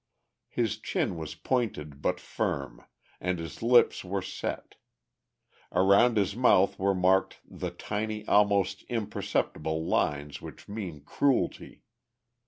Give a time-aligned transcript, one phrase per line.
[0.49, 2.83] His chin was pointed but firm,
[3.19, 4.73] and his lips were set;
[5.71, 11.83] around his mouth were marked the tiny, almost imperceptible lines which mean cruelty.